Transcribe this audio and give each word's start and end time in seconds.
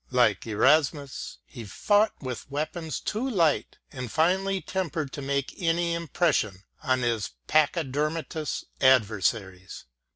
Like 0.09 0.47
Erasmus, 0.47 1.37
he 1.45 1.63
fought 1.63 2.13
with 2.21 2.49
weapons 2.49 2.99
too 2.99 3.29
light 3.29 3.77
and 3.91 4.11
finely 4.11 4.59
tempered 4.59 5.13
to 5.13 5.21
make 5.21 5.53
any 5.61 5.93
impression 5.93 6.63
on 6.81 7.03
his 7.03 7.29
pachydermatous 7.47 8.63
adversaries. 8.81 9.85